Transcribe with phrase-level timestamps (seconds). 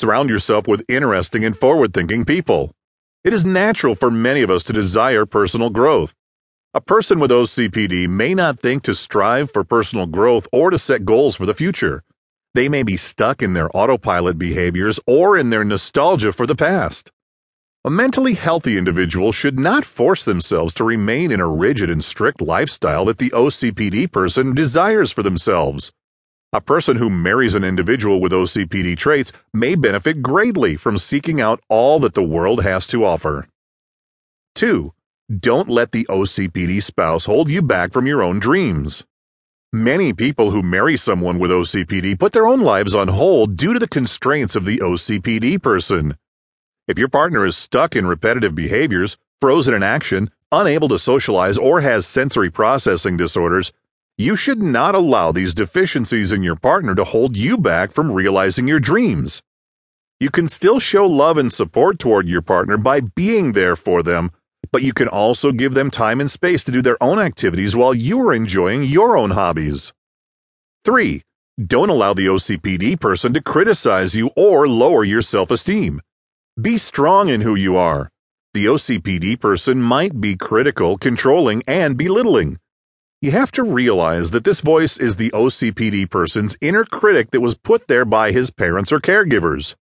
[0.00, 2.72] Surround yourself with interesting and forward thinking people.
[3.22, 6.14] It is natural for many of us to desire personal growth.
[6.72, 11.04] A person with OCPD may not think to strive for personal growth or to set
[11.04, 12.02] goals for the future.
[12.54, 17.10] They may be stuck in their autopilot behaviors or in their nostalgia for the past.
[17.84, 22.40] A mentally healthy individual should not force themselves to remain in a rigid and strict
[22.40, 25.92] lifestyle that the OCPD person desires for themselves.
[26.52, 31.60] A person who marries an individual with OCPD traits may benefit greatly from seeking out
[31.68, 33.46] all that the world has to offer.
[34.56, 34.92] 2.
[35.38, 39.04] Don't let the OCPD spouse hold you back from your own dreams.
[39.72, 43.78] Many people who marry someone with OCPD put their own lives on hold due to
[43.78, 46.16] the constraints of the OCPD person.
[46.88, 51.80] If your partner is stuck in repetitive behaviors, frozen in action, unable to socialize, or
[51.80, 53.72] has sensory processing disorders,
[54.20, 58.68] you should not allow these deficiencies in your partner to hold you back from realizing
[58.68, 59.42] your dreams.
[60.18, 64.30] You can still show love and support toward your partner by being there for them
[64.72, 67.94] but you can also give them time and space to do their own activities while
[67.94, 69.92] you are enjoying your own hobbies.
[70.84, 71.22] 3.
[71.64, 76.00] Don't allow the OCPD person to criticize you or lower your self esteem.
[76.60, 78.10] Be strong in who you are.
[78.54, 82.58] The OCPD person might be critical, controlling, and belittling.
[83.22, 87.54] You have to realize that this voice is the OCPD person's inner critic that was
[87.54, 89.74] put there by his parents or caregivers.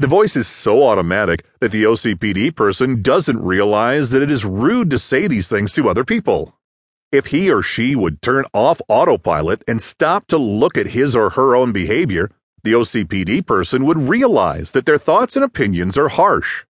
[0.00, 4.90] The voice is so automatic that the OCPD person doesn't realize that it is rude
[4.90, 6.58] to say these things to other people.
[7.12, 11.30] If he or she would turn off autopilot and stop to look at his or
[11.30, 12.28] her own behavior,
[12.64, 16.64] the OCPD person would realize that their thoughts and opinions are harsh.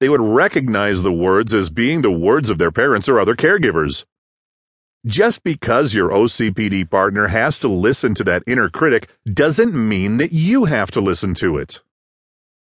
[0.00, 4.06] They would recognize the words as being the words of their parents or other caregivers.
[5.04, 10.30] Just because your OCPD partner has to listen to that inner critic doesn't mean that
[10.30, 11.80] you have to listen to it.